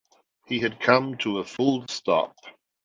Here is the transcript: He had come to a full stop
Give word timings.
He 0.47 0.61
had 0.61 0.79
come 0.79 1.15
to 1.17 1.37
a 1.37 1.43
full 1.43 1.87
stop 1.87 2.35